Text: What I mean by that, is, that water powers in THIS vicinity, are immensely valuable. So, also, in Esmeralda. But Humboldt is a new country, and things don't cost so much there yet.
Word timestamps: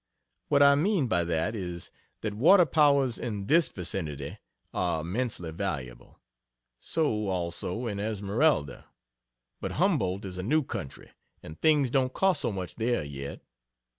What 0.47 0.63
I 0.63 0.73
mean 0.73 1.05
by 1.05 1.23
that, 1.25 1.53
is, 1.55 1.91
that 2.21 2.33
water 2.33 2.65
powers 2.65 3.19
in 3.19 3.45
THIS 3.45 3.69
vicinity, 3.69 4.39
are 4.73 5.01
immensely 5.01 5.51
valuable. 5.51 6.19
So, 6.79 7.27
also, 7.27 7.85
in 7.85 7.99
Esmeralda. 7.99 8.87
But 9.59 9.73
Humboldt 9.73 10.25
is 10.25 10.39
a 10.39 10.41
new 10.41 10.63
country, 10.63 11.11
and 11.43 11.61
things 11.61 11.91
don't 11.91 12.13
cost 12.13 12.41
so 12.41 12.51
much 12.51 12.77
there 12.77 13.03
yet. 13.03 13.41